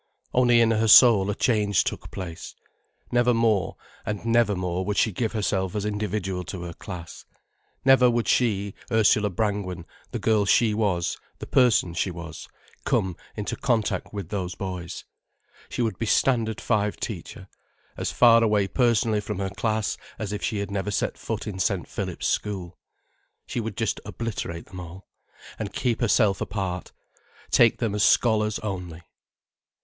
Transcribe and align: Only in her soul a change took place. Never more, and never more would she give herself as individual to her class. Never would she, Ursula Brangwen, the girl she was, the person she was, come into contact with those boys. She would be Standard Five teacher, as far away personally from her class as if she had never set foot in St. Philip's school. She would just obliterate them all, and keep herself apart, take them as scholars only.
Only 0.33 0.61
in 0.61 0.71
her 0.71 0.87
soul 0.87 1.29
a 1.29 1.35
change 1.35 1.83
took 1.83 2.09
place. 2.09 2.55
Never 3.11 3.35
more, 3.35 3.75
and 4.03 4.25
never 4.25 4.55
more 4.55 4.83
would 4.83 4.97
she 4.97 5.11
give 5.11 5.33
herself 5.33 5.75
as 5.75 5.85
individual 5.85 6.43
to 6.45 6.63
her 6.63 6.73
class. 6.73 7.23
Never 7.85 8.09
would 8.09 8.27
she, 8.27 8.73
Ursula 8.91 9.29
Brangwen, 9.29 9.85
the 10.09 10.17
girl 10.17 10.45
she 10.45 10.73
was, 10.73 11.19
the 11.37 11.45
person 11.45 11.93
she 11.93 12.09
was, 12.09 12.47
come 12.83 13.15
into 13.35 13.55
contact 13.55 14.11
with 14.11 14.29
those 14.29 14.55
boys. 14.55 15.03
She 15.69 15.83
would 15.83 15.99
be 15.99 16.07
Standard 16.07 16.59
Five 16.59 16.97
teacher, 16.99 17.47
as 17.95 18.11
far 18.11 18.43
away 18.43 18.67
personally 18.67 19.21
from 19.21 19.37
her 19.37 19.51
class 19.51 19.97
as 20.17 20.33
if 20.33 20.41
she 20.41 20.57
had 20.57 20.71
never 20.71 20.89
set 20.89 21.15
foot 21.15 21.45
in 21.45 21.59
St. 21.59 21.87
Philip's 21.87 22.25
school. 22.25 22.79
She 23.45 23.59
would 23.59 23.77
just 23.77 23.99
obliterate 24.03 24.65
them 24.65 24.79
all, 24.79 25.07
and 25.59 25.71
keep 25.71 26.01
herself 26.01 26.41
apart, 26.41 26.91
take 27.51 27.77
them 27.77 27.93
as 27.93 28.03
scholars 28.03 28.57
only. 28.63 29.03